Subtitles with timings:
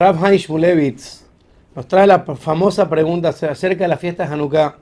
[0.00, 0.96] Rav Haim
[1.74, 4.76] nos trae la famosa pregunta acerca de la fiesta de Hanukkah.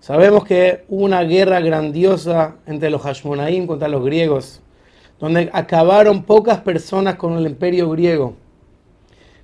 [0.00, 4.62] Sabemos que hubo una guerra grandiosa entre los Hashmonaim contra los griegos,
[5.20, 8.34] donde acabaron pocas personas con el imperio griego.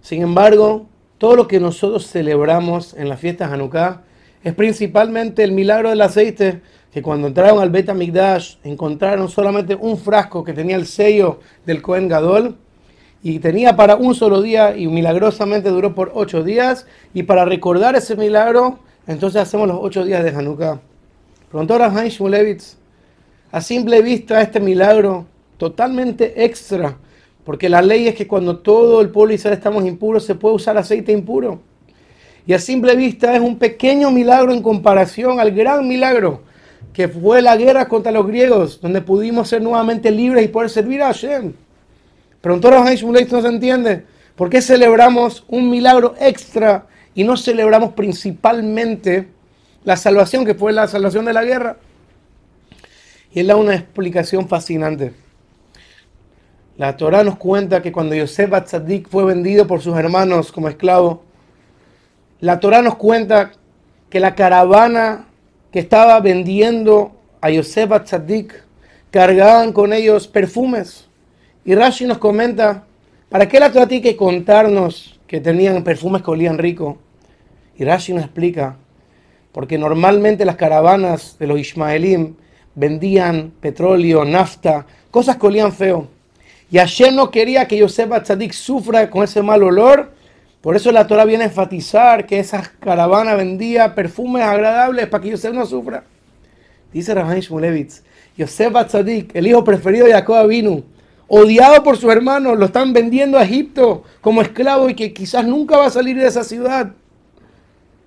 [0.01, 0.87] Sin embargo,
[1.19, 4.03] todo lo que nosotros celebramos en la fiesta de Hanukkah
[4.43, 6.61] es principalmente el milagro del aceite,
[6.91, 7.89] que cuando entraron al Bet
[8.65, 12.59] encontraron solamente un frasco que tenía el sello del Kohen Gadol
[13.23, 16.87] y tenía para un solo día y milagrosamente duró por ocho días.
[17.15, 20.81] Y para recordar ese milagro, entonces hacemos los ocho días de Hanukkah.
[21.51, 22.77] Preguntó Rahaim Shmulevitz,
[23.51, 26.97] a simple vista este milagro totalmente extra,
[27.45, 30.77] porque la ley es que cuando todo el pueblo Israel estamos impuros, se puede usar
[30.77, 31.61] aceite impuro.
[32.47, 36.43] Y a simple vista es un pequeño milagro en comparación al gran milagro
[36.97, 41.03] que fue la guerra contra los griegos, donde pudimos ser nuevamente libres y poder servir
[41.03, 41.53] a Hashem.
[42.47, 44.05] Preguntó Rav no se entiende.
[44.37, 49.27] ¿Por qué celebramos un milagro extra y no celebramos principalmente
[49.83, 51.79] la salvación que fue la salvación de la guerra?
[53.33, 55.13] Y él da una explicación fascinante.
[56.77, 61.25] La Torah nos cuenta que cuando Yosef Atzadik fue vendido por sus hermanos como esclavo,
[62.39, 63.55] la Torah nos cuenta
[64.09, 65.27] que la caravana
[65.73, 67.11] que estaba vendiendo
[67.41, 68.55] a Yosef Atzadik
[69.11, 71.07] cargaban con ellos perfumes
[71.67, 72.85] y Rashi nos comenta,
[73.29, 76.99] ¿para qué la Torah tiene que contarnos que tenían perfumes que olían rico?
[77.77, 78.77] Y Rashi nos explica,
[79.51, 82.37] porque normalmente las caravanas de los Ismaelim
[82.77, 86.07] vendían petróleo, nafta, cosas que olían feo.
[86.71, 90.13] Y Hashem no quería que Yosef Tzadik sufra con ese mal olor.
[90.61, 95.31] Por eso la Torah viene a enfatizar que esas caravanas vendían perfumes agradables para que
[95.31, 96.05] Yosef no sufra.
[96.93, 98.05] Dice Rabban Shmulevitz,
[98.37, 100.96] Yosef Tzadik, el hijo preferido de Jacob vino
[101.29, 105.77] odiado por su hermano, lo están vendiendo a Egipto como esclavo y que quizás nunca
[105.77, 106.93] va a salir de esa ciudad.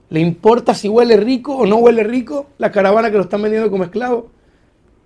[0.09, 3.69] ¿Le importa si huele rico o no huele rico la caravana que lo están vendiendo
[3.69, 4.31] como esclavo?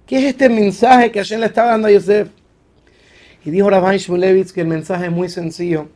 [0.05, 2.29] ¿Qué es este mensaje que Hashem le está dando a Yosef?
[3.45, 5.87] Y dijo Rabban Shmulevitz que el mensaje es muy sencillo.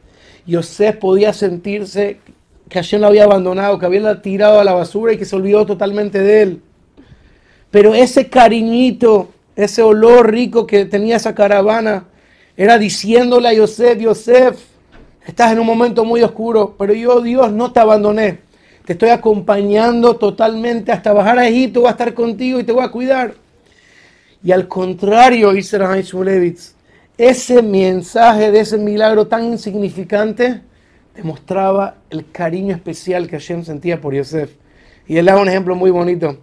[0.45, 2.19] Yosef podía sentirse
[2.67, 5.66] que Hashem lo había abandonado, que había tirado a la basura y que se olvidó
[5.66, 6.61] totalmente de él.
[7.72, 12.06] Pero ese cariñito ese olor rico que tenía esa caravana,
[12.56, 14.59] era diciéndole a Yosef, Yosef,
[15.25, 18.40] estás en un momento muy oscuro, pero yo, Dios, no te abandoné.
[18.85, 22.84] Te estoy acompañando totalmente hasta bajar a Egipto, voy a estar contigo y te voy
[22.84, 23.34] a cuidar.
[24.44, 26.75] Y al contrario, dice Shmulevitz,
[27.18, 30.62] ese mensaje de ese milagro tan insignificante
[31.16, 34.51] demostraba el cariño especial que Hashem sentía por Yosef.
[35.07, 36.38] Y él da un ejemplo muy bonito.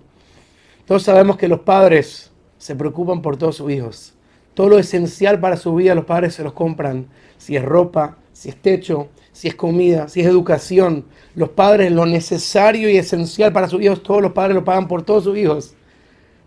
[0.84, 4.14] Todos sabemos que los padres se preocupan por todos sus hijos.
[4.54, 7.06] Todo lo esencial para su vida los padres se los compran.
[7.38, 11.04] Si es ropa, si es techo, si es comida, si es educación.
[11.34, 15.02] Los padres lo necesario y esencial para sus hijos, todos los padres lo pagan por
[15.02, 15.74] todos sus hijos.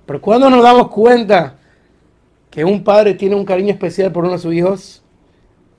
[0.06, 1.58] Pero cuando nos damos cuenta
[2.50, 5.04] que un padre tiene un cariño especial por uno de sus hijos,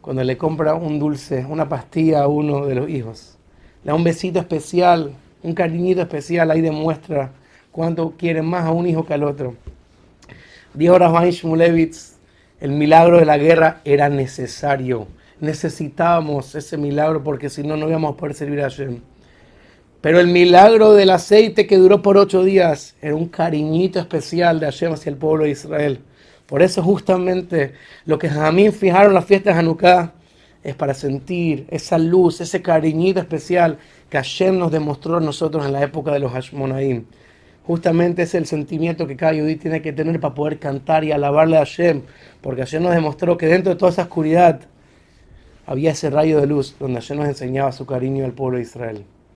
[0.02, 3.38] cuando le compra un dulce, una pastilla a uno de los hijos,
[3.82, 5.12] le da un besito especial,
[5.42, 7.32] un cariñito especial, ahí demuestra
[7.72, 9.54] cuánto quiere más a un hijo que al otro.
[10.74, 12.16] Dijo Rabban Shmulevitz,
[12.60, 15.06] el milagro de la guerra era necesario.
[15.40, 19.00] Necesitábamos ese milagro porque si no, no íbamos a poder servir a Hashem.
[20.00, 24.66] Pero el milagro del aceite que duró por ocho días era un cariñito especial de
[24.66, 26.00] Hashem hacia el pueblo de Israel.
[26.46, 27.74] Por eso justamente
[28.06, 30.12] lo que Jamín fijaron las fiestas de Hanukkah
[30.62, 35.72] es para sentir esa luz, ese cariñito especial que Hashem nos demostró a nosotros en
[35.72, 37.04] la época de los Hashmonaim.
[37.68, 41.58] Justamente es el sentimiento que cada judío tiene que tener para poder cantar y alabarle
[41.58, 42.00] a Hashem,
[42.40, 44.62] porque Hashem nos demostró que dentro de toda esa oscuridad
[45.66, 49.04] había ese rayo de luz donde Hashem nos enseñaba su cariño al pueblo de Israel.